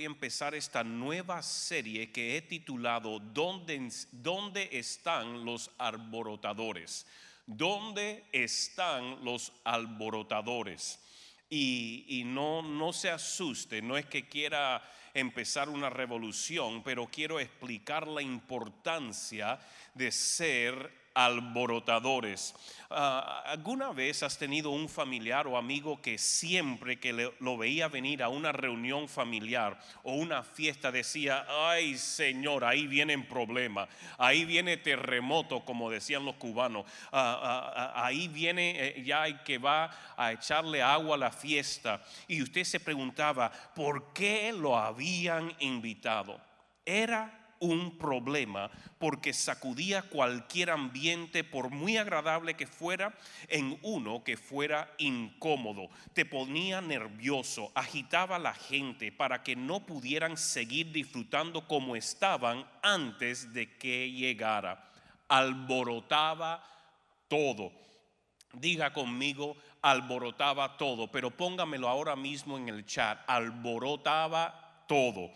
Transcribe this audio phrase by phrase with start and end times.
[0.00, 7.06] voy a empezar esta nueva serie que he titulado ¿Dónde, dónde están los alborotadores?
[7.44, 11.00] ¿Dónde están los alborotadores?
[11.50, 14.82] Y, y, no, no se asuste, no es que quiera
[15.12, 19.58] empezar una revolución, pero quiero explicar la importancia
[19.92, 22.54] de ser alborotadores.
[22.92, 28.22] Ah, ¿Alguna vez has tenido un familiar o amigo que siempre que lo veía venir
[28.22, 33.88] a una reunión familiar o una fiesta decía, ay Señor, ahí vienen problemas,
[34.18, 39.58] ahí viene terremoto, como decían los cubanos, ah, ah, ahí viene eh, ya el que
[39.58, 42.02] va a echarle agua a la fiesta?
[42.26, 46.40] Y usted se preguntaba, ¿por qué lo habían invitado?
[46.84, 53.14] Era un problema porque sacudía cualquier ambiente, por muy agradable que fuera,
[53.48, 55.88] en uno que fuera incómodo.
[56.12, 62.66] Te ponía nervioso, agitaba a la gente para que no pudieran seguir disfrutando como estaban
[62.82, 64.90] antes de que llegara.
[65.28, 66.64] Alborotaba
[67.28, 67.72] todo.
[68.52, 75.30] Diga conmigo, alborotaba todo, pero póngamelo ahora mismo en el chat, alborotaba todo.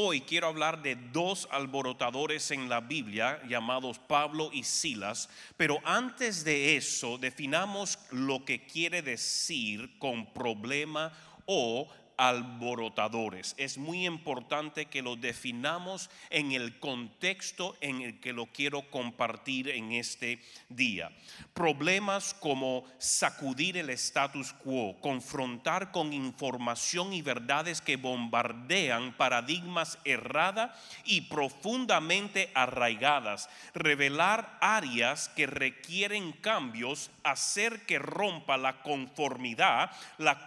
[0.00, 6.44] Hoy quiero hablar de dos alborotadores en la Biblia llamados Pablo y Silas, pero antes
[6.44, 11.12] de eso definamos lo que quiere decir con problema
[11.46, 13.54] o alborotadores.
[13.56, 19.68] Es muy importante que lo definamos en el contexto en el que lo quiero compartir
[19.68, 21.10] en este día.
[21.54, 30.72] Problemas como sacudir el status quo, confrontar con información y verdades que bombardean paradigmas erradas
[31.04, 40.44] y profundamente arraigadas, revelar áreas que requieren cambios, hacer que rompa la conformidad, la,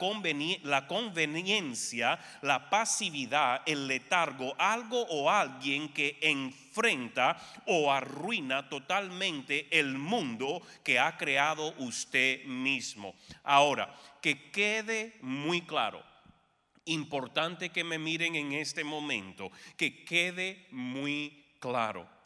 [0.63, 1.60] la conveniencia,
[2.41, 10.99] la pasividad, el letargo, algo o alguien que enfrenta o arruina totalmente el mundo que
[10.99, 13.15] ha creado usted mismo.
[13.43, 16.03] Ahora, que quede muy claro.
[16.85, 22.20] Importante que me miren en este momento, que quede muy claro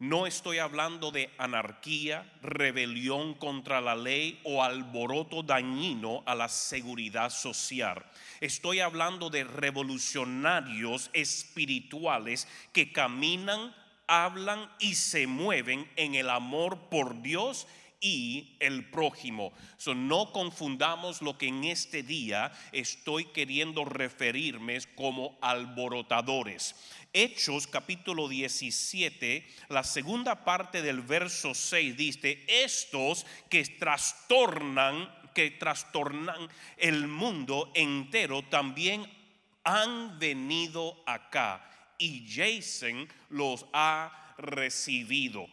[0.00, 7.28] no estoy hablando de anarquía, rebelión contra la ley o alboroto dañino a la seguridad
[7.28, 8.02] social.
[8.40, 13.74] Estoy hablando de revolucionarios espirituales que caminan,
[14.06, 17.66] hablan y se mueven en el amor por Dios
[18.00, 19.52] y el prójimo.
[19.94, 26.74] no confundamos lo que en este día estoy queriendo referirme como alborotadores.
[27.12, 36.48] Hechos capítulo 17, la segunda parte del verso 6 dice, estos que trastornan, que trastornan
[36.76, 39.04] el mundo entero también
[39.64, 45.48] han venido acá y Jason los ha recibido.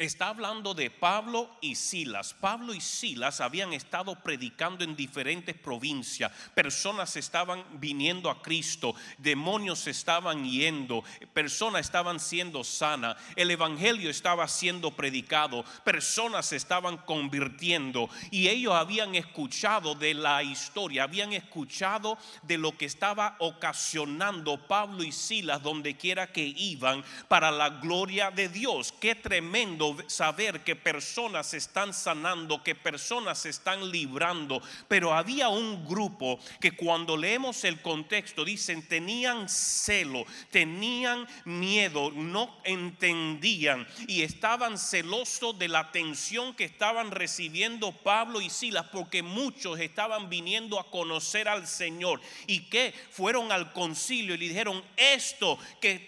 [0.00, 2.32] Está hablando de Pablo y Silas.
[2.32, 6.32] Pablo y Silas habían estado predicando en diferentes provincias.
[6.54, 14.48] Personas estaban viniendo a Cristo, demonios estaban yendo, personas estaban siendo sanas, el evangelio estaba
[14.48, 22.56] siendo predicado, personas estaban convirtiendo y ellos habían escuchado de la historia, habían escuchado de
[22.56, 28.48] lo que estaba ocasionando Pablo y Silas donde quiera que iban para la gloria de
[28.48, 28.94] Dios.
[28.98, 35.48] Qué tremendo saber que personas se están sanando, que personas se están librando, pero había
[35.48, 44.22] un grupo que cuando leemos el contexto dicen tenían celo, tenían miedo, no entendían y
[44.22, 50.78] estaban celosos de la atención que estaban recibiendo Pablo y Silas porque muchos estaban viniendo
[50.78, 56.06] a conocer al Señor y que fueron al concilio y le dijeron esto que,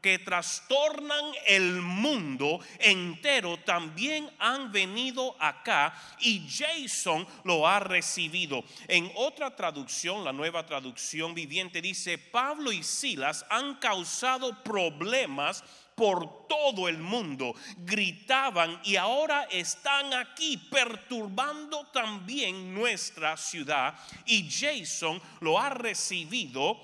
[0.00, 8.64] que trastornan el mundo entero también han venido acá y Jason lo ha recibido.
[8.86, 15.64] En otra traducción, la nueva traducción viviente dice, Pablo y Silas han causado problemas
[15.98, 23.98] por todo el mundo, gritaban y ahora están aquí perturbando también nuestra ciudad.
[24.24, 26.78] Y Jason lo ha recibido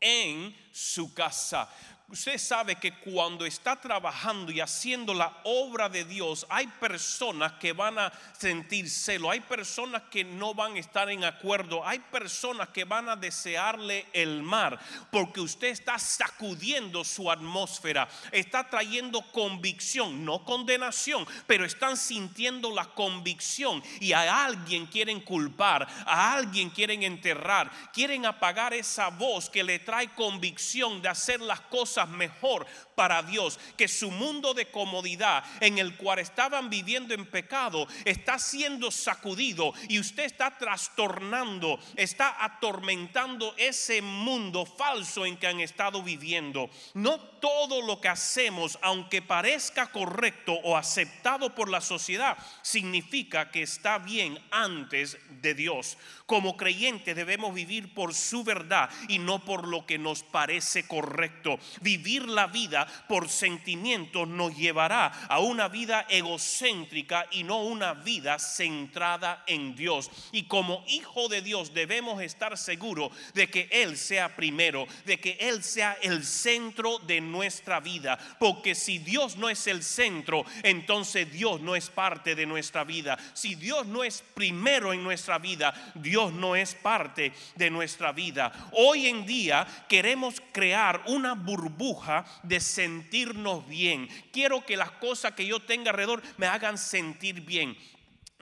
[0.00, 1.68] en su casa
[2.10, 7.74] Usted sabe que cuando está trabajando y haciendo la obra de Dios, hay personas que
[7.74, 12.70] van a sentir celo, hay personas que no van a estar en acuerdo, hay personas
[12.70, 20.24] que van a desearle el mar, porque usted está sacudiendo su atmósfera, está trayendo convicción,
[20.24, 23.82] no condenación, pero están sintiendo la convicción.
[24.00, 29.78] Y a alguien quieren culpar, a alguien quieren enterrar, quieren apagar esa voz que le
[29.78, 35.78] trae convicción de hacer las cosas mejor para Dios, que su mundo de comodidad en
[35.78, 43.54] el cual estaban viviendo en pecado está siendo sacudido y usted está trastornando, está atormentando
[43.56, 46.70] ese mundo falso en que han estado viviendo.
[46.94, 53.62] No todo lo que hacemos, aunque parezca correcto o aceptado por la sociedad, significa que
[53.62, 55.96] está bien antes de Dios.
[56.28, 61.58] Como creyentes debemos vivir por su verdad y no por lo que nos parece correcto.
[61.80, 68.38] Vivir la vida por sentimientos nos llevará a una vida egocéntrica y no una vida
[68.38, 70.10] centrada en Dios.
[70.30, 75.38] Y como hijo de Dios debemos estar seguros de que Él sea primero, de que
[75.40, 78.18] Él sea el centro de nuestra vida.
[78.38, 83.16] Porque si Dios no es el centro, entonces Dios no es parte de nuestra vida.
[83.32, 88.52] Si Dios no es primero en nuestra vida, Dios no es parte de nuestra vida.
[88.72, 94.08] Hoy en día queremos crear una burbuja de sentirnos bien.
[94.32, 97.76] Quiero que las cosas que yo tenga alrededor me hagan sentir bien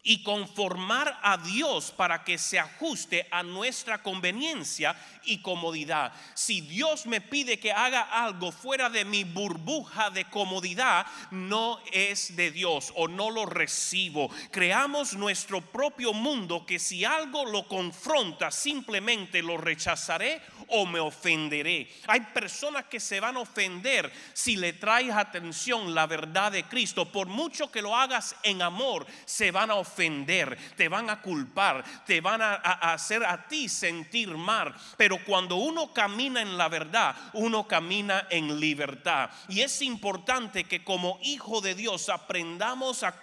[0.08, 4.94] y conformar a Dios para que se ajuste a nuestra conveniencia
[5.24, 6.12] y comodidad.
[6.34, 12.36] Si Dios me pide que haga algo fuera de mi burbuja de comodidad, no es
[12.36, 14.30] de Dios o no lo recibo.
[14.52, 21.88] Creamos nuestro propio mundo que si algo lo confronta, simplemente lo rechazaré o me ofenderé.
[22.06, 27.10] Hay personas que se van a ofender si le traes atención la verdad de Cristo.
[27.10, 31.84] Por mucho que lo hagas en amor, se van a ofender te van a culpar,
[32.04, 34.74] te van a, hacer a ti sentir mal.
[34.96, 39.30] Pero cuando uno camina en la verdad, uno camina en libertad.
[39.48, 43.20] Y es importante que como hijo de Dios aprendamos a,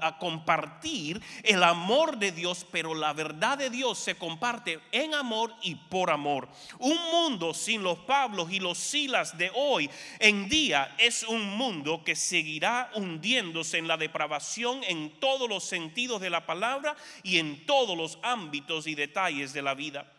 [0.00, 5.54] a compartir el amor de Dios, pero la verdad de Dios se comparte en amor
[5.62, 6.23] y por amor.
[6.24, 12.02] Un mundo sin los Pablos y los Silas de hoy en día es un mundo
[12.04, 17.66] que seguirá hundiéndose en la depravación en todos los sentidos de la palabra y en
[17.66, 20.10] todos los ámbitos y detalles de la vida.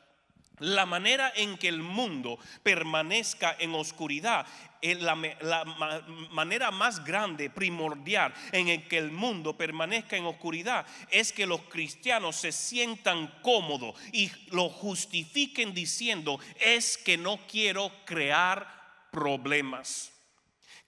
[0.60, 4.46] La manera en que el mundo permanezca en oscuridad
[4.94, 5.66] la, la,
[6.32, 11.62] manera más grande, primordial en el que el mundo permanezca en oscuridad es que los
[11.62, 18.68] cristianos se sientan cómodos y lo justifiquen diciendo es que no quiero crear
[19.12, 20.14] problemas.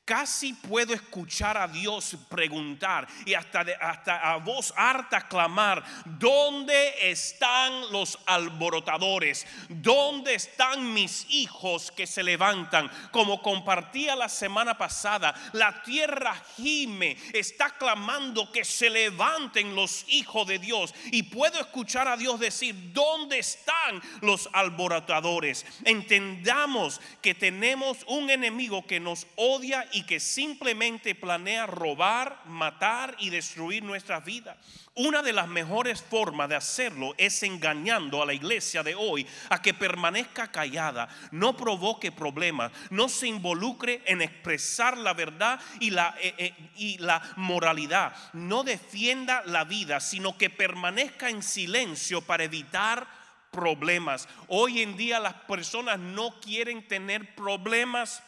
[0.08, 7.92] Casi puedo escuchar a Dios preguntar y hasta, hasta a voz harta clamar, ¿dónde están
[7.92, 9.46] los alborotadores?
[9.68, 12.90] ¿Dónde están mis hijos que se levantan?
[13.12, 20.48] Como compartía la semana pasada, la tierra gime, está clamando que se levanten los hijos
[20.48, 20.96] de Dios.
[21.12, 25.66] Y puedo escuchar a Dios decir, ¿dónde están los alborotadores?
[25.84, 33.30] Entendamos que tenemos un enemigo que nos odia y que simplemente planea robar, matar y
[33.30, 34.58] destruir nuestra vida.
[34.96, 39.62] Una de las mejores formas de hacerlo es engañando a la iglesia de hoy a
[39.62, 46.16] que permanezca callada, no provoque problemas, no se involucre en expresar la verdad y la,
[46.20, 52.46] eh, eh, y la moralidad, no defienda la vida, sino que permanezca en silencio para
[52.46, 53.08] evitar
[53.52, 54.28] problemas.
[54.48, 58.24] Hoy en día las personas no quieren tener problemas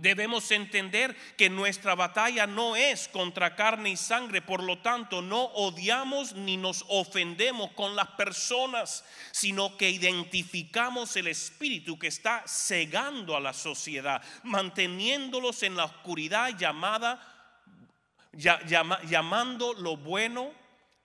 [0.00, 5.44] Debemos entender que nuestra batalla no es contra carne y sangre, por lo tanto no
[5.44, 13.36] odiamos ni nos ofendemos con las personas, sino que identificamos el espíritu que está cegando
[13.36, 16.50] a la sociedad, manteniéndolos en la oscuridad
[19.08, 20.52] llamando lo bueno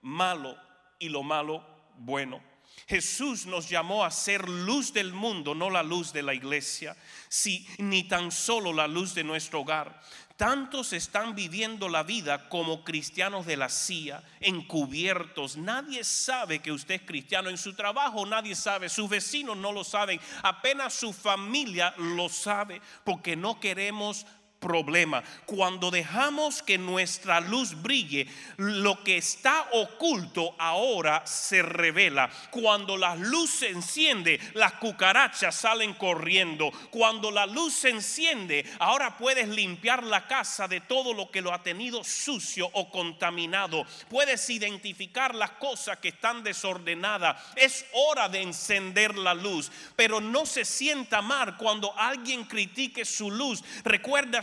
[0.02, 0.58] malo
[0.98, 1.64] y lo malo
[1.96, 2.51] bueno.
[2.86, 6.96] Jesús nos llamó a ser luz del mundo, no la luz de la iglesia,
[7.28, 10.00] si, ni tan solo la luz de nuestro hogar.
[10.36, 15.56] Tantos están viviendo la vida como cristianos de la CIA, encubiertos.
[15.56, 19.84] Nadie sabe que usted es cristiano en su trabajo, nadie sabe, sus vecinos no lo
[19.84, 24.26] saben, apenas su familia lo sabe, porque no queremos
[24.62, 25.22] problema.
[25.44, 28.26] Cuando dejamos que nuestra luz brille,
[28.56, 32.30] lo que está oculto ahora se revela.
[32.50, 36.70] Cuando la luz se enciende, las cucarachas salen corriendo.
[36.90, 41.52] Cuando la luz se enciende, ahora puedes limpiar la casa de todo lo que lo
[41.52, 43.84] ha tenido sucio o contaminado.
[44.08, 47.42] Puedes identificar las cosas que están desordenadas.
[47.56, 53.30] Es hora de encender la luz, pero no se sienta mal cuando alguien critique su
[53.30, 53.64] luz.
[53.82, 54.42] Recuerda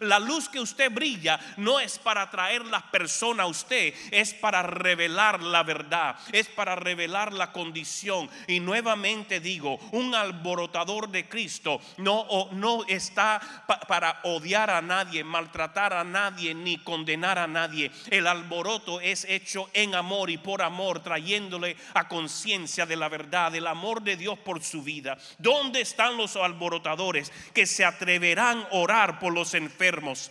[0.00, 4.62] la luz que usted brilla no es para traer las personas a usted, es para
[4.62, 8.28] revelar la verdad, es para revelar la condición.
[8.46, 13.40] Y nuevamente digo, un alborotador de Cristo no, no está
[13.88, 17.90] para odiar a nadie, maltratar a nadie, ni condenar a nadie.
[18.10, 23.52] El alboroto es hecho en amor y por amor, trayéndole a conciencia de la verdad,
[23.52, 25.18] del amor de Dios por su vida.
[25.38, 30.30] ¿Dónde están los alborotadores que se atreverán a orar por los enfermos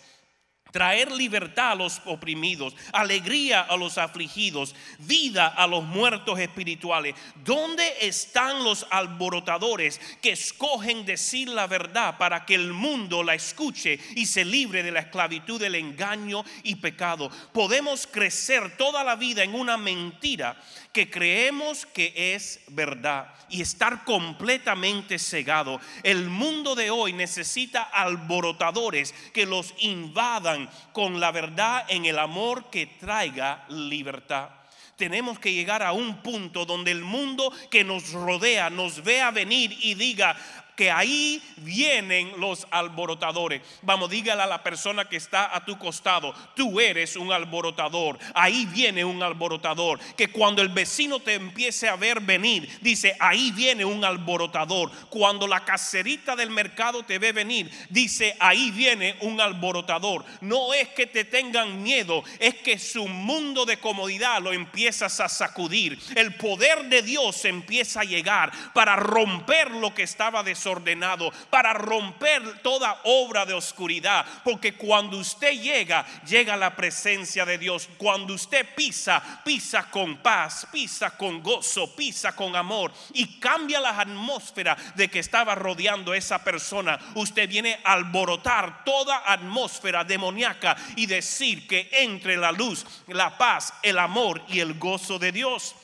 [0.75, 7.15] traer libertad a los oprimidos, alegría a los afligidos, vida a los muertos espirituales.
[7.46, 13.98] ¿Dónde están los alborotadores que escogen decir la verdad para que el mundo la escuche
[14.17, 17.32] y se libre de la esclavitud del engaño y pecado?
[17.53, 24.03] Podemos crecer toda la vida en una mentira que creemos que es verdad y estar
[24.03, 25.79] completamente cegado.
[26.03, 32.69] El mundo de hoy necesita alborotadores que los invadan con la verdad en el amor
[32.69, 34.50] que traiga libertad.
[34.95, 39.77] Tenemos que llegar a un punto donde el mundo que nos rodea nos vea venir
[39.81, 40.38] y diga,
[40.75, 43.62] que ahí vienen los alborotadores.
[43.82, 48.20] Vamos, dígale a la persona que está a tu costado, tú eres un alborotador.
[48.34, 50.00] Ahí viene un alborotador.
[50.15, 54.91] Que cuando el vecino te empiece a ver venir, dice, ahí viene un alborotador.
[55.10, 60.25] Cuando la caserita del mercado te ve venir, dice, ahí viene un alborotador.
[60.41, 65.29] No es que te tengan miedo, es que su mundo de comodidad lo empiezas a
[65.29, 65.98] sacudir.
[66.15, 71.74] El poder de Dios empieza a llegar para romper lo que estaba desordenado ordenado para
[71.74, 74.25] romper toda obra de oscuridad.
[74.43, 77.88] Porque cuando usted llega, llega la presencia de Dios.
[77.98, 84.00] Cuando usted pisa, pisa con paz, pisa con gozo, pisa con amor y cambia la
[84.00, 87.00] atmósfera de que estaba rodeando esa persona.
[87.15, 93.74] Usted viene a alborotar toda atmósfera demoníaca y decir que entre la luz, la paz,
[93.81, 95.75] el amor y el gozo de Dios.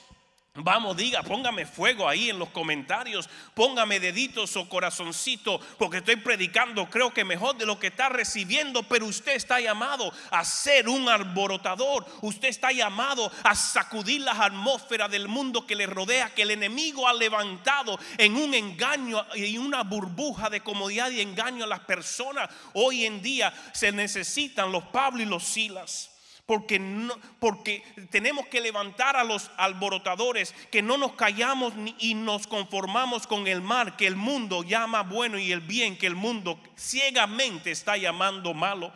[0.56, 6.90] Vamos, diga, póngame fuego ahí en los comentarios, póngame deditos o corazoncito, porque estoy predicando,
[6.90, 11.08] creo que mejor de lo que está recibiendo, pero usted está llamado a ser un
[11.08, 16.52] alborotador, usted está llamado a sacudir las atmósferas del mundo que le rodea, que el
[16.52, 21.80] enemigo ha levantado en un engaño y una burbuja de comodidad y engaño a las
[21.82, 22.50] personas.
[22.74, 26.12] Hoy en día se necesitan los Pablo y los Silas
[26.46, 32.48] porque, no, porque tenemos que levantar a los alborotadores, que no nos callamos y nos
[32.48, 36.60] conformamos con el mal que el mundo llama bueno y el bien que el mundo
[36.78, 38.92] ciegamente está llamando malo.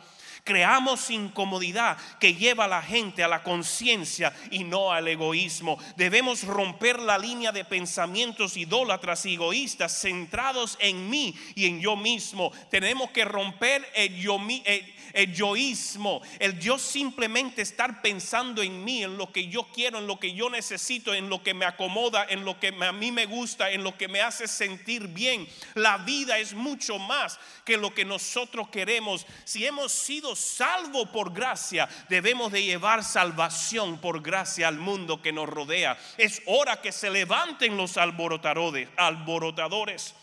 [0.46, 5.76] Creamos incomodidad que lleva a la gente a la conciencia y no al egoísmo.
[5.96, 11.96] Debemos romper la línea de pensamientos idólatras y egoístas centrados en mí y en yo
[11.96, 12.52] mismo.
[12.70, 19.02] Tenemos que romper el yo, el, el yoísmo, el yo simplemente estar pensando en mí,
[19.02, 22.26] en lo que yo quiero, en lo que yo necesito, en lo que me acomoda,
[22.28, 25.48] en lo que a mí me gusta, en lo que me hace sentir bien.
[25.74, 29.26] La vida es mucho más que lo que nosotros queremos.
[29.44, 35.32] Si hemos sido salvos por gracia, debemos de llevar salvación por gracia al mundo que
[35.32, 35.98] nos rodea.
[36.16, 38.88] Es hora que se levanten los alborotadores.
[38.96, 40.14] alborotadores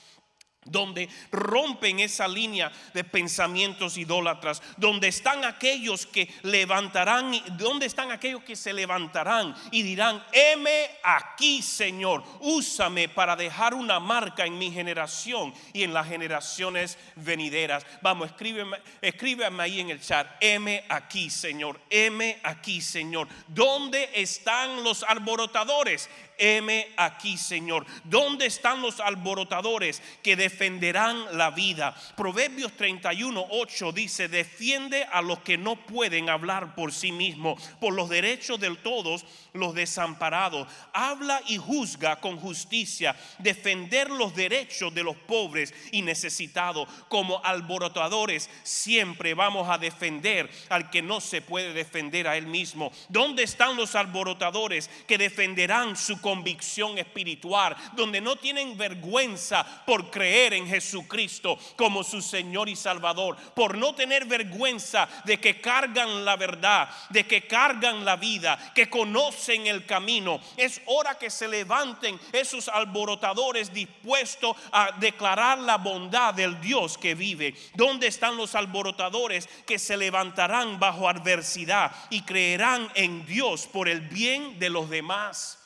[0.66, 8.44] donde rompen esa línea de pensamientos idólatras, donde están aquellos que levantarán, donde están aquellos
[8.44, 14.72] que se levantarán y dirán, heme aquí Señor, úsame para dejar una marca en mi
[14.72, 17.86] generación y en las generaciones venideras.
[18.02, 23.28] Vamos, escríbeme, escríbeme ahí en el chat, heme aquí Señor, heme aquí Señor.
[23.48, 26.10] ¿Dónde están los alborotadores?
[26.38, 27.86] Heme aquí, Señor.
[28.04, 31.96] ¿Dónde están los alborotadores que defenderán la vida?
[32.16, 37.94] Proverbios 31, 8 dice, defiende a los que no pueden hablar por sí mismos, por
[37.94, 40.68] los derechos de todos los desamparados.
[40.94, 46.88] Habla y juzga con justicia, defender los derechos de los pobres y necesitados.
[47.08, 52.92] Como alborotadores siempre vamos a defender al que no se puede defender a él mismo.
[53.10, 60.54] ¿Dónde están los alborotadores que defenderán su convicción espiritual, donde no tienen vergüenza por creer
[60.54, 66.36] en Jesucristo como su Señor y Salvador, por no tener vergüenza de que cargan la
[66.36, 70.40] verdad, de que cargan la vida, que conocen el camino.
[70.58, 77.16] Es hora que se levanten esos alborotadores dispuestos a declarar la bondad del Dios que
[77.16, 77.56] vive.
[77.76, 84.02] ¿Dónde están los alborotadores que se levantarán bajo adversidad y creerán en Dios por el
[84.02, 85.63] bien de los demás?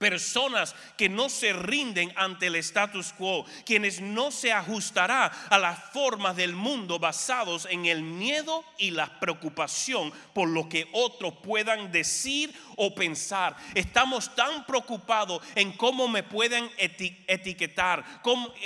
[0.00, 5.78] Personas que no se rinden ante el status quo, quienes no se ajustará a las
[5.92, 11.92] formas del mundo basados en el miedo y la preocupación por lo que otros puedan
[11.92, 13.54] decir o pensar.
[13.74, 18.22] Estamos tan preocupados en cómo me pueden etiquetar,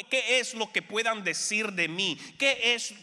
[0.08, 2.94] qué es lo que puedan decir de mí, qué es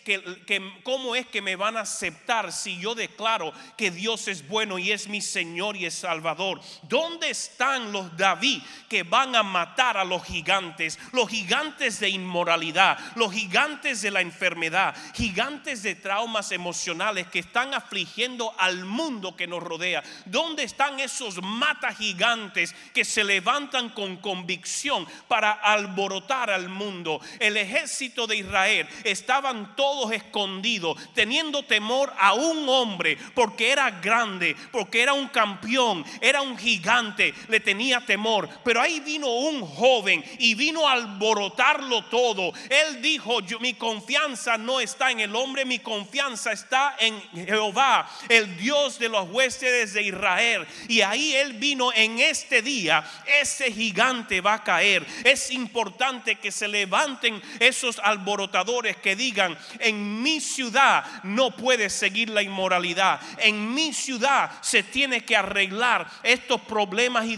[0.84, 4.94] cómo es que me van a aceptar si yo declaro que Dios es bueno y
[4.94, 6.62] es mi Señor y es Salvador.
[6.84, 13.00] ¿Dónde están los David que van a matar a los gigantes, los gigantes de inmoralidad,
[13.16, 19.48] los gigantes de la enfermedad, gigantes de traumas emocionales que están afligiendo al mundo que
[19.48, 20.04] nos rodea?
[20.26, 27.22] ¿Dónde están esos mata gigantes que se levantan con convicción para alborotar al mundo.
[27.40, 34.56] El ejército de Israel estaban todos escondidos, teniendo temor a un hombre, porque era grande,
[34.72, 38.50] porque era un campeón, era un gigante, le tenía temor.
[38.66, 42.52] Pero ahí vino un joven y vino a alborotarlo todo.
[42.70, 48.58] Él dijo, mi confianza no está en el hombre, mi confianza está en Jehová, el
[48.58, 50.68] Dios de los huéspedes de Israel.
[50.90, 53.02] Y ahí Él vino en este día,
[53.40, 55.08] ese gigante va a caer.
[55.24, 62.30] Es importante que se levanten esos alborotadores que digan, en mi ciudad no puede seguir
[62.30, 63.22] la inmoralidad.
[63.38, 67.38] En mi ciudad se tiene que arreglar estos problemas y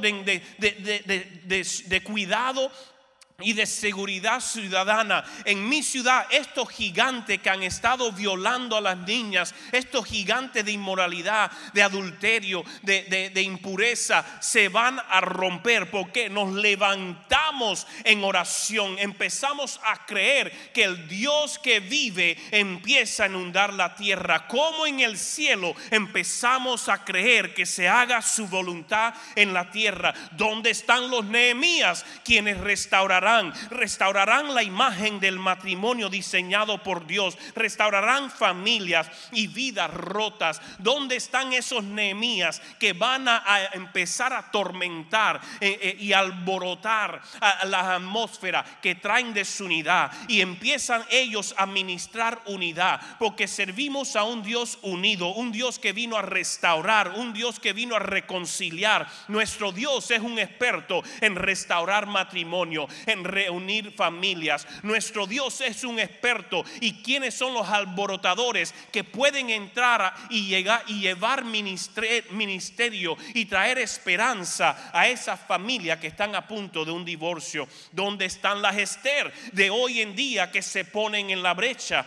[0.00, 0.42] desorden de,
[1.88, 2.70] de cuidado
[3.40, 5.24] y de seguridad ciudadana.
[5.44, 10.70] En mi ciudad, estos gigantes que han estado violando a las niñas, estos gigantes de
[10.70, 19.80] inmoralidad, de adulterio, de, impureza, se van a romper porque nos levantamos en oración, empezamos
[19.82, 25.18] a creer que el Dios que vive empieza a inundar la tierra, como en el
[25.18, 30.14] cielo empezamos a creer que se haga su voluntad en la tierra.
[30.30, 33.23] ¿Dónde están los Nehemías quienes restaurarán?
[33.70, 40.60] Restaurarán, la imagen del matrimonio diseñado por Dios, restaurarán familias y vidas rotas.
[40.78, 47.20] ¿Dónde están esos Nehemías que van a, empezar a atormentar eh, eh, y alborotar
[47.64, 53.00] la atmósfera que traen desunidad y empiezan ellos a ministrar unidad?
[53.18, 57.72] Porque servimos a un Dios unido, un Dios que vino a restaurar, un Dios que
[57.72, 59.06] vino a reconciliar.
[59.28, 62.88] Nuestro Dios es un experto en restaurar matrimonio,
[63.22, 64.66] reunir familias.
[64.82, 66.64] Nuestro Dios es un experto.
[66.80, 73.78] ¿Y quiénes son los alborotadores que pueden entrar y, llegar, y llevar ministerio y traer
[73.78, 77.68] esperanza a esa familia que están a punto de un divorcio?
[77.92, 82.06] ¿Dónde están las Esther de hoy en día que se ponen en la brecha?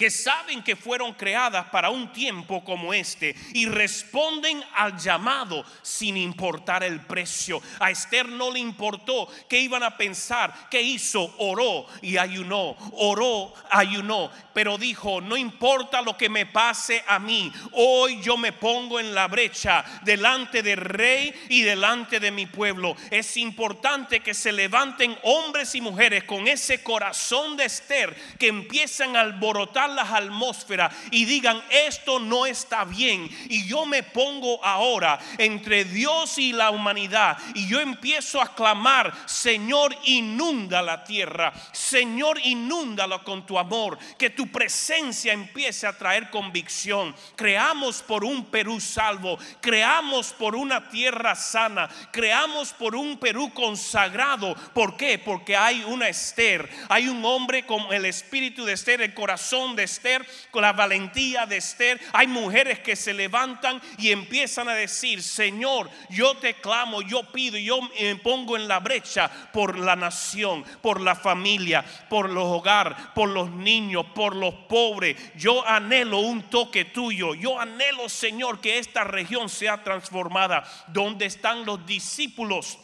[0.00, 6.16] Que saben que fueron creadas para un tiempo como este y responden al llamado sin
[6.16, 7.60] importar el precio.
[7.78, 13.52] A Esther no le importó que iban a pensar, que hizo, oró y ayunó, oró,
[13.70, 19.00] ayunó, pero dijo, no importa lo que me pase a mí, hoy yo me pongo
[19.00, 22.96] en la brecha delante del rey y delante de mi pueblo.
[23.10, 29.14] Es importante que se levanten hombres y mujeres con ese corazón de Esther que empiezan
[29.14, 33.28] a alborotar las atmósferas y digan, esto no está bien.
[33.48, 39.12] Y yo me pongo ahora entre Dios y la humanidad y yo empiezo a clamar,
[39.26, 41.52] Señor, inunda la tierra.
[41.72, 43.98] Señor, inúndala con tu amor.
[44.18, 47.14] Que tu presencia empiece a traer convicción.
[47.36, 49.38] Creamos por un Perú salvo.
[49.60, 51.88] Creamos por una tierra sana.
[52.10, 54.54] Creamos por un Perú consagrado.
[54.74, 55.18] ¿Por qué?
[55.18, 56.68] Porque hay una Esther.
[56.88, 61.46] Hay un hombre con el espíritu de Esther, el corazón de Esther, con la valentía
[61.46, 62.00] de Esther.
[62.12, 67.58] Hay mujeres que se levantan y empiezan a decir, Señor, yo te clamo, yo pido,
[67.58, 72.96] yo me pongo en la brecha por la nación, por la familia, por los hogares,
[73.14, 75.16] por los niños, por los pobres.
[75.36, 77.34] Yo anhelo un toque tuyo.
[77.34, 80.64] Yo anhelo, Señor, que esta región sea transformada.
[80.88, 82.78] ¿Dónde están los discípulos?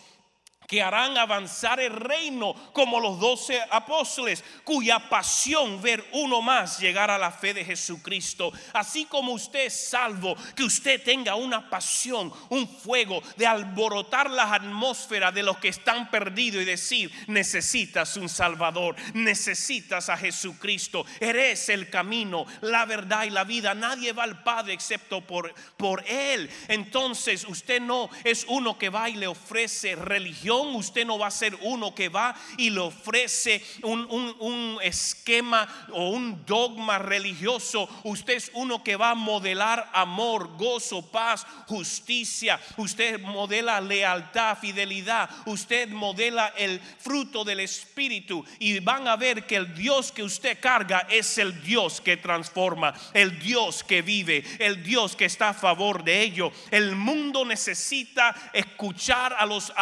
[0.66, 7.10] Que harán avanzar el reino como los doce apóstoles, cuya pasión ver uno más llegar
[7.10, 8.52] a la fe de Jesucristo.
[8.72, 14.52] Así como usted es salvo, que usted tenga una pasión, un fuego de alborotar las
[14.52, 21.68] atmósferas de los que están perdidos y decir, necesitas un Salvador, necesitas a Jesucristo, eres
[21.68, 23.74] el camino, la verdad y la vida.
[23.74, 26.50] Nadie va al Padre excepto por, por Él.
[26.68, 31.30] Entonces usted no es uno que va y le ofrece religión usted no va a
[31.30, 37.88] ser uno que va y le ofrece un, un, esquema o un dogma religioso.
[38.04, 42.60] Usted es uno que va a modelar amor, gozo, paz, justicia.
[42.76, 45.28] Usted modela lealtad, fidelidad.
[45.46, 48.44] Usted modela el fruto del Espíritu.
[48.58, 52.94] Y van a ver que el Dios que usted carga es el Dios que transforma,
[53.12, 56.52] el Dios que vive, el Dios que está a favor de ello.
[56.70, 59.72] El mundo necesita escuchar a los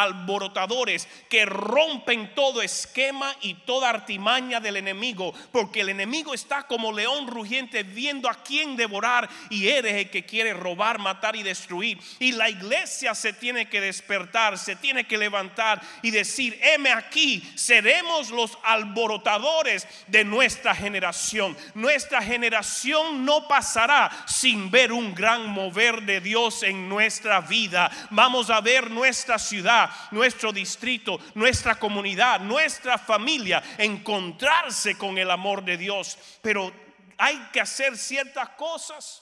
[1.29, 7.27] que rompen todo esquema y toda artimaña del enemigo, porque el enemigo está como león
[7.27, 11.99] rugiente viendo a quién devorar y eres el que quiere robar, matar y destruir.
[12.19, 17.43] Y la iglesia se tiene que despertar, se tiene que levantar y decir, heme aquí,
[17.55, 21.55] seremos los alborotadores de nuestra generación.
[21.73, 27.91] Nuestra generación no pasará sin ver un gran mover de Dios en nuestra vida.
[28.09, 35.63] Vamos a ver nuestra ciudad, nuestro distrito, nuestra comunidad, nuestra familia, encontrarse con el amor
[35.63, 36.17] de Dios.
[36.41, 36.73] Pero
[37.17, 39.21] hay que hacer ciertas cosas.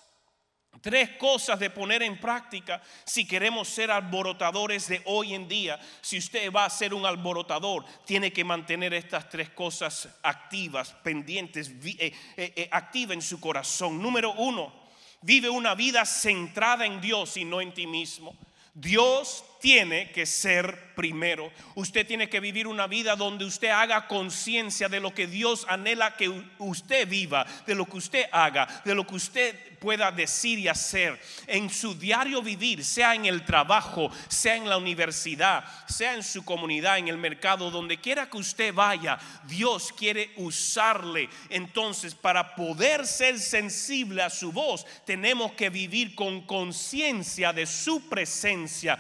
[0.81, 5.79] Tres cosas de poner en práctica si queremos ser alborotadores de hoy en día.
[6.01, 11.69] Si usted va a ser un alborotador, tiene que mantener estas tres cosas activas, pendientes,
[11.69, 14.01] eh, eh, eh, activa en su corazón.
[14.01, 14.73] Número uno,
[15.21, 18.35] vive una vida centrada en Dios y no en ti mismo.
[18.73, 21.49] Dios tiene que ser primero.
[21.75, 26.17] Usted tiene que vivir una vida donde usted haga conciencia de lo que Dios anhela
[26.17, 26.27] que
[26.59, 31.19] usted viva, de lo que usted haga, de lo que usted pueda decir y hacer
[31.45, 36.45] en su diario vivir, sea en el trabajo, sea en la universidad, sea en su
[36.45, 41.29] comunidad, en el mercado, donde quiera que usted vaya, Dios quiere usarle.
[41.49, 48.07] Entonces, para poder ser sensible a su voz, tenemos que vivir con conciencia de su
[48.07, 48.97] presencia.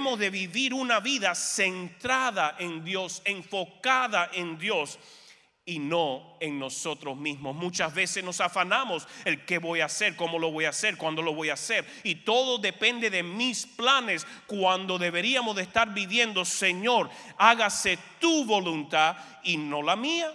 [0.00, 4.98] De vivir una vida centrada en Dios, enfocada en Dios
[5.66, 7.54] y no en nosotros mismos.
[7.54, 11.22] Muchas veces nos afanamos el qué voy a hacer, cómo lo voy a hacer, cuándo
[11.22, 11.86] lo voy a hacer.
[12.02, 19.16] Y todo depende de mis planes cuando deberíamos de estar viviendo, Señor, hágase tu voluntad
[19.44, 20.34] y no la mía.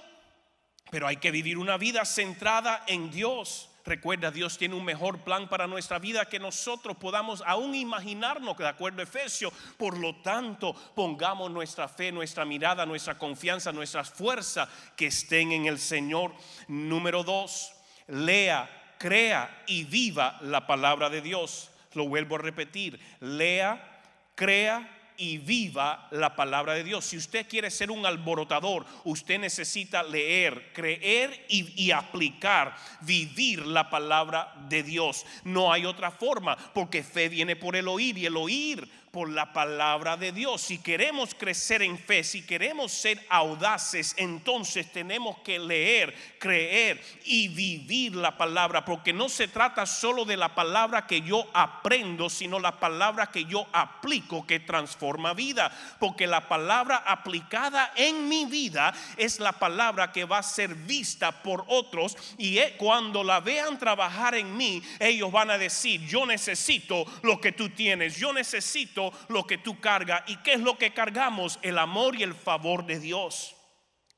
[0.92, 3.70] Pero hay que vivir una vida centrada en Dios.
[3.86, 8.68] Recuerda, Dios tiene un mejor plan para nuestra vida que nosotros podamos aún imaginarnos, de
[8.68, 9.54] acuerdo a Efesios.
[9.78, 15.68] Por lo tanto, pongamos nuestra fe, nuestra mirada, nuestra confianza, nuestras fuerzas que estén en
[15.68, 16.34] el Señor.
[16.68, 17.74] Número dos,
[18.08, 21.70] lea, crea y viva la palabra de Dios.
[21.94, 24.02] Lo vuelvo a repetir, lea,
[24.34, 27.06] crea y viva la palabra de Dios.
[27.06, 34.54] Si usted quiere ser un alborotador, usted necesita leer, creer y, aplicar, vivir la palabra
[34.70, 35.26] de Dios.
[35.44, 39.54] No hay otra forma, porque fe viene por el oír y el oír por la
[39.54, 40.60] palabra de Dios.
[40.60, 47.48] Si queremos crecer en fe, si queremos ser audaces, entonces tenemos que leer, creer y
[47.48, 52.60] vivir la palabra, porque no se trata solo de la palabra que yo aprendo, sino
[52.60, 58.94] la palabra que yo aplico que transforma vida, porque la palabra aplicada en mi vida
[59.16, 64.36] es la palabra que va a ser vista por otros y cuando la vean trabajar
[64.36, 69.46] en mí, ellos van a decir, yo necesito lo que tú tienes, yo necesito lo
[69.46, 70.24] que tú cargas.
[70.28, 71.60] ¿Y qué es lo que cargamos?
[71.62, 73.56] El amor y el favor de Dios.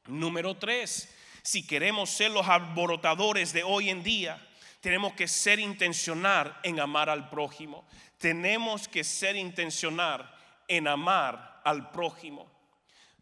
[0.06, 4.46] Número tres, si queremos ser los alborotadores de hoy en día,
[4.82, 7.88] tenemos que ser intencional en amar al prójimo.
[8.18, 10.34] Tenemos que ser intencional
[10.68, 12.52] en amar al prójimo.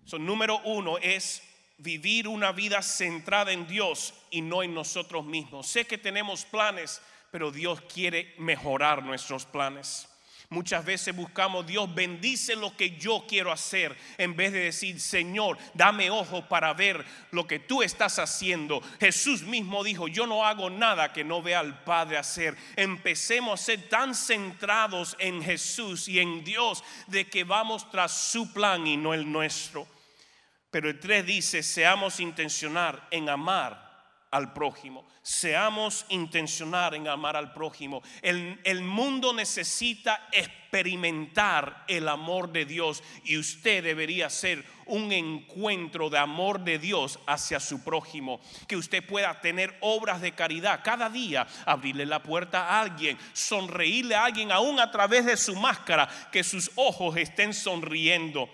[0.06, 1.42] So, número uno es
[1.78, 5.68] vivir una vida centrada en Dios y no en nosotros mismos.
[5.68, 7.02] Sé que tenemos planes,
[7.32, 10.08] pero Dios quiere mejorar nuestros planes.
[10.56, 15.58] Muchas veces buscamos, Dios bendice lo que yo quiero hacer, en vez de decir, Señor,
[15.74, 18.82] dame ojo para ver lo que tú estás haciendo.
[19.02, 22.56] Jesús mismo dijo, yo no hago nada que no vea al Padre hacer.
[22.78, 28.54] Empecemos a ser tan centrados en Jesús y en Dios de que vamos tras su
[28.54, 29.86] plan y no el nuestro.
[30.72, 33.85] Pero el 3 dice, seamos intencionar en amar
[34.36, 35.06] al prójimo.
[35.22, 38.04] Seamos intencionar en amar al prójimo.
[38.22, 46.10] El, el, mundo necesita experimentar el amor de Dios y usted debería ser un encuentro
[46.10, 48.42] de amor de Dios hacia su prójimo.
[48.68, 54.16] Que usted pueda tener obras de caridad cada día, abrirle la puerta a alguien, sonreírle
[54.16, 58.50] a alguien aún a través de su máscara, que sus ojos estén sonriendo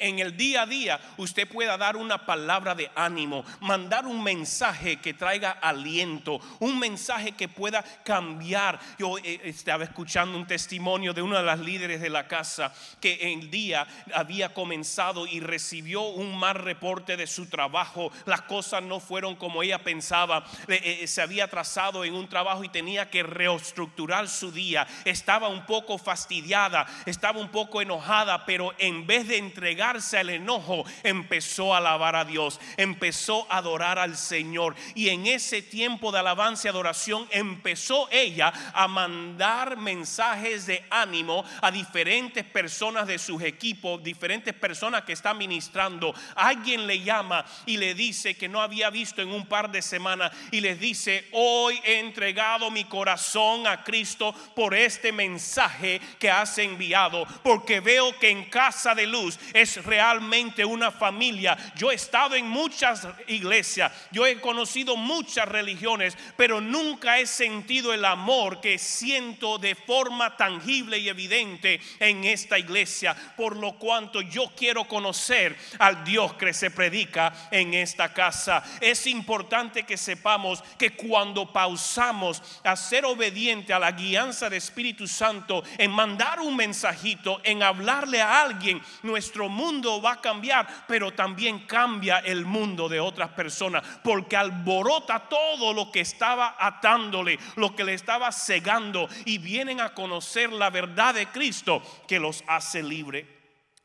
[0.00, 4.96] en el día a día usted pueda dar una palabra de ánimo, mandar un mensaje
[4.96, 8.78] que traiga aliento, un mensaje que pueda cambiar.
[8.98, 13.32] Yo eh, estaba escuchando un testimonio de una de las líderes de la casa que
[13.32, 18.10] el día había comenzado y recibió un mal reporte de su trabajo.
[18.26, 20.44] Las cosas no fueron como ella pensaba.
[20.68, 24.86] Eh, se había atrasado en un trabajo y tenía que reestructurar su día.
[25.04, 30.30] Estaba un poco fastidiada, estaba un poco enojada, pero en vez de entre entregarse al
[30.30, 34.74] enojo, empezó a alabar a Dios, empezó a adorar al Señor.
[34.96, 41.44] Y en ese tiempo de alabanza y adoración empezó ella a mandar mensajes de ánimo
[41.62, 46.12] a diferentes personas de sus equipos, diferentes personas que están ministrando.
[46.34, 50.32] Alguien le llama y le dice que no había visto en un par de semanas
[50.50, 56.58] y les dice, hoy he entregado mi corazón a Cristo por este mensaje que has
[56.58, 61.56] enviado, porque veo que en casa de luz es realmente una familia.
[61.76, 67.92] Yo he estado en muchas iglesias, yo he conocido muchas religiones, pero nunca he sentido
[67.92, 73.16] el amor que siento de forma tangible y evidente en esta iglesia.
[73.36, 78.62] Por lo cuanto yo quiero conocer al Dios que se predica en esta casa.
[78.80, 85.06] Es importante que sepamos que cuando pausamos a ser obediente a la guianza de Espíritu
[85.06, 91.12] Santo, en mandar un mensajito, en hablarle a alguien, nuestro mundo va a cambiar, pero
[91.12, 97.74] también cambia el mundo de otras personas, porque alborota todo lo que estaba atándole, lo
[97.74, 102.82] que le estaba cegando, y vienen a conocer la verdad de Cristo que los hace
[102.82, 103.38] libre.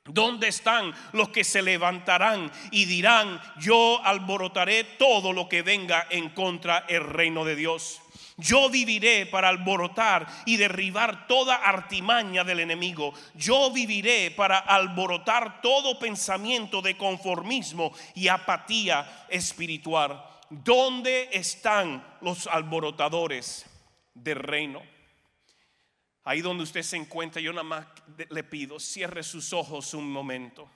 [0.06, 6.30] ¿Dónde están los que se levantarán y dirán, yo alborotaré todo lo que venga en
[6.30, 8.03] contra el reino de Dios?
[8.38, 13.14] Yo viviré para alborotar y derribar toda artimaña del enemigo.
[13.36, 20.24] Yo viviré para alborotar todo pensamiento de conformismo y apatía espiritual.
[20.50, 23.66] ¿Dónde están los alborotadores
[24.14, 24.82] del reino?
[26.24, 27.86] Ahí donde usted se encuentra, yo nada más
[28.30, 30.70] le pido, cierre sus ojos un momento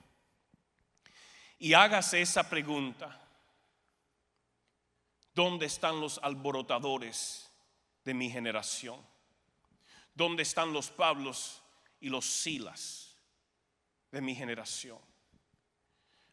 [1.58, 3.20] y hágase esa pregunta.
[5.34, 7.47] ¿Dónde están los alborotadores
[8.08, 8.98] de mi generación?
[10.14, 11.62] ¿Dónde están los Pablos
[12.00, 13.18] y los Silas
[14.10, 14.98] de mi generación?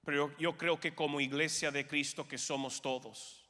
[0.06, 3.44] Pero yo, creo que como iglesia de Cristo que somos todos,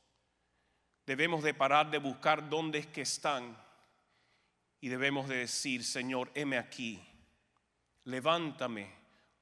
[1.06, 3.56] debemos de parar de buscar dónde es que están
[4.82, 7.00] y debemos de decir, Señor, heme aquí,
[8.06, 8.92] levántame,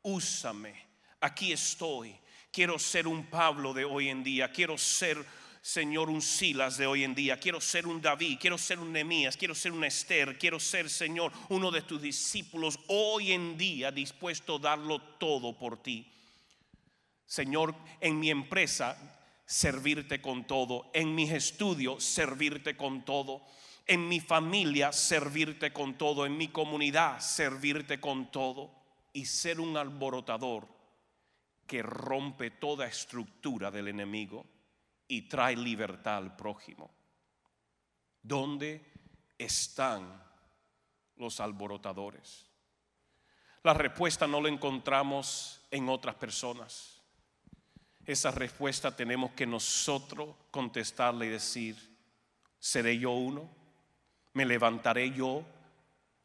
[0.01, 0.75] úsame,
[1.21, 2.19] aquí estoy.
[2.51, 5.25] Quiero ser un Pablo de hoy en día, quiero ser
[5.63, 7.39] Señor, un Silas de hoy en día.
[7.39, 11.31] Quiero ser un David, quiero ser un Nemías, quiero ser un Esther, quiero ser, Señor,
[11.47, 16.11] uno de tus discípulos hoy en día dispuesto a darlo todo por ti.
[17.25, 18.97] Señor, en mi empresa,
[19.45, 20.91] servirte con todo.
[20.93, 23.41] En mis estudios, servirte con todo.
[23.87, 26.25] En mi familia, servirte con todo.
[26.25, 28.69] En mi comunidad, servirte con todo.
[29.13, 30.67] Y ser un alborotador
[31.65, 34.45] que rompe toda estructura del enemigo
[35.13, 36.89] y trae libertad al prójimo.
[38.23, 38.83] ¿Dónde
[39.37, 40.23] están
[41.17, 42.47] los alborotadores?
[43.61, 46.99] La respuesta no la encontramos en otras personas.
[48.03, 51.77] Esa respuesta tenemos que nosotros contestarle y decir,
[52.57, 53.47] ¿seré yo uno?
[54.33, 55.45] ¿Me levantaré yo?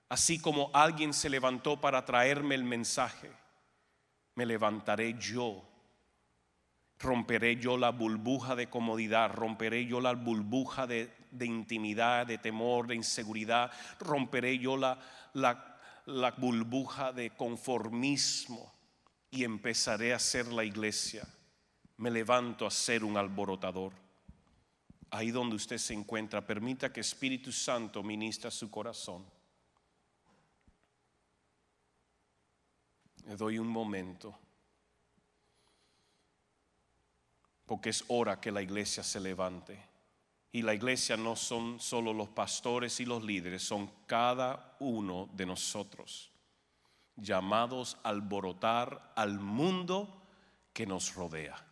[0.09, 3.31] Así como alguien se levantó para traerme el mensaje,
[4.35, 5.68] me levantaré yo
[6.99, 12.97] romperé yo la burbuja de comodidad, romperé yo la burbuja de, intimidad, de temor, de
[12.97, 14.99] inseguridad, romperé yo la,
[16.39, 18.73] burbuja de conformismo
[19.31, 21.27] y empezaré a ser la iglesia.
[21.99, 23.93] Me levanto a ser un alborotador.
[25.11, 29.25] Ahí donde usted se encuentra, permita que Espíritu Santo ministra su corazón.
[33.27, 34.39] Le doy un momento.
[37.69, 39.79] Porque es hora que la iglesia se levante.
[40.51, 45.45] Y la iglesia no son solo los pastores y los líderes, son cada uno de
[45.45, 46.33] nosotros,
[47.15, 50.23] llamados a alborotar al mundo
[50.73, 51.65] que nos rodea.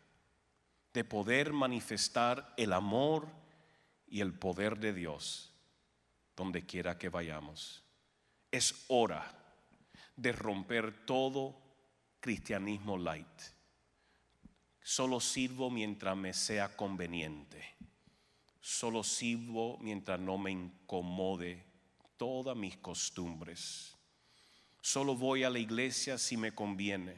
[0.93, 3.29] de poder manifestar el amor
[4.09, 5.53] y el poder de Dios
[6.35, 7.83] donde quiera que vayamos.
[8.51, 9.31] Es hora
[10.17, 11.55] de romper todo
[12.19, 13.56] cristianismo light.
[14.89, 17.75] Solo sirvo mientras me sea conveniente.
[18.61, 21.65] Solo sirvo mientras no me incomode
[22.17, 23.97] todas mis costumbres.
[24.81, 27.17] Solo voy a la iglesia si me conviene.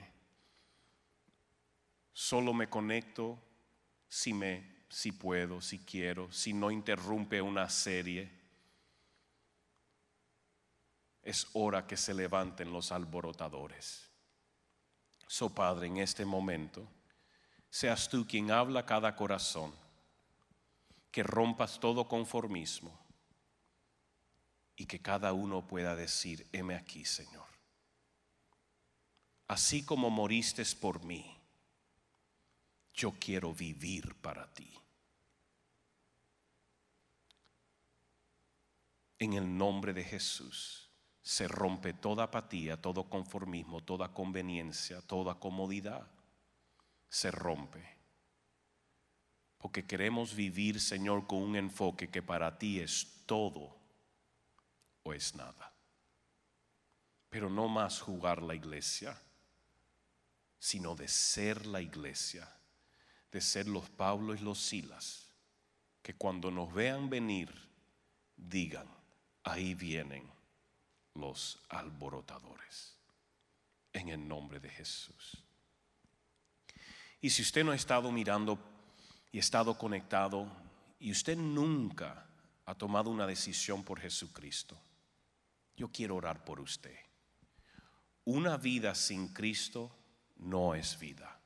[2.14, 3.38] Solo me conecto
[4.08, 8.30] si me si puedo, si quiero, si no interrumpe una serie.
[11.22, 14.08] Es hora que se levanten los alborotadores.
[15.26, 16.88] So Padre, en este momento,
[17.70, 19.72] seas tú quien habla cada corazón,
[21.10, 22.98] que rompas todo conformismo
[24.76, 27.46] y que cada uno pueda decir, heme aquí, Señor.
[29.48, 31.36] Así como moriste por mí,
[32.94, 34.72] yo quiero vivir para ti.
[39.18, 40.90] En el nombre de Jesús
[41.22, 46.06] se rompe toda apatía, todo conformismo, toda conveniencia, toda comodidad.
[47.08, 47.96] Se rompe.
[49.58, 53.76] Porque queremos vivir, Señor, con un enfoque que para ti es todo
[55.02, 55.72] o es nada.
[57.28, 59.20] Pero no más jugar la iglesia,
[60.58, 62.48] sino de ser la iglesia,
[63.30, 65.28] de ser los Pablo y los Silas,
[66.02, 67.52] que cuando nos vean venir,
[68.36, 68.88] digan,
[69.42, 70.30] ahí vienen
[71.14, 72.96] los alborotadores.
[73.92, 75.47] En el nombre de Jesús.
[77.20, 78.58] Y si usted no ha estado mirando
[79.32, 80.46] y estado conectado
[81.00, 82.26] y usted nunca
[82.64, 84.78] ha tomado una decisión por Jesucristo,
[85.76, 86.96] yo quiero orar por usted.
[88.24, 89.90] Una vida sin Cristo
[90.36, 91.40] no es vida.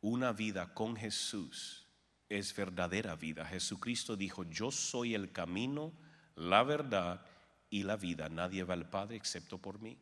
[0.00, 1.86] Una vida con Jesús
[2.28, 3.44] es verdadera vida.
[3.44, 5.92] Jesucristo dijo, yo soy el camino,
[6.34, 7.24] la verdad
[7.68, 8.28] y la vida.
[8.28, 9.98] Nadie va al Padre excepto por mí.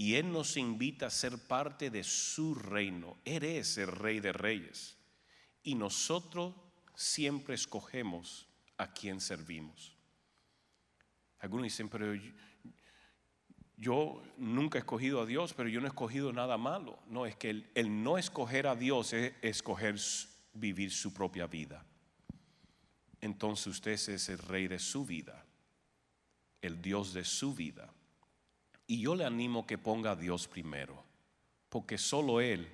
[0.00, 3.18] Y Él nos invita a ser parte de su reino.
[3.22, 4.96] Él es el rey de reyes.
[5.62, 6.54] Y nosotros
[6.94, 9.94] siempre escogemos a quien servimos.
[11.40, 12.18] Algunos dicen, pero
[13.76, 16.98] yo, nunca he escogido a Dios, pero yo no he escogido nada malo.
[17.06, 19.96] No, es que el, no escoger a Dios es escoger
[20.54, 21.84] vivir su propia vida.
[23.20, 25.44] Entonces usted es el rey de su vida
[26.62, 27.92] el Dios de su vida.
[28.90, 31.04] Y yo le animo que ponga a Dios primero,
[31.68, 32.68] porque solo Él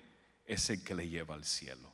[0.46, 1.92] es el que le lleva al cielo.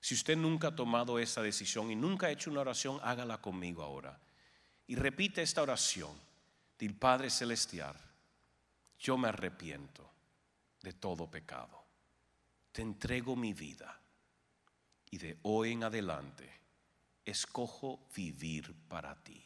[0.00, 3.82] Si usted nunca ha tomado esa decisión y nunca ha hecho una oración, hágala conmigo
[3.82, 4.20] ahora.
[4.86, 6.12] Y repite esta oración.
[6.78, 7.96] Dil Padre Celestial,
[8.98, 10.10] yo me arrepiento
[10.82, 11.86] de todo pecado.
[12.70, 13.98] Te entrego mi vida
[15.10, 16.52] y de hoy en adelante
[17.24, 19.42] escojo vivir para ti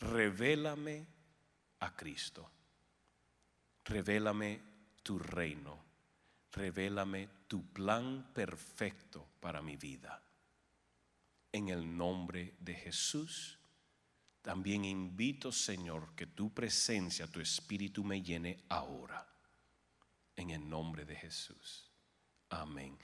[0.00, 1.06] revélame
[1.80, 2.50] a Cristo,
[3.86, 4.60] revélame
[5.02, 5.78] tu reino,
[6.52, 10.20] revélame tu plan perfecto para mi vida.
[11.52, 13.58] En el nombre de Jesús,
[14.42, 19.26] también invito, Señor, que tu presencia, tu espíritu me llene ahora.
[20.36, 21.90] En el nombre de Jesús.
[22.50, 22.96] Amén.